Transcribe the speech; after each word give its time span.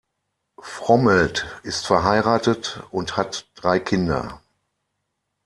Frommelt 0.59 1.45
ist 1.61 1.85
verheiratet 1.85 2.81
und 2.89 3.17
hat 3.17 3.45
drei 3.53 3.77
Kinder. 3.79 4.41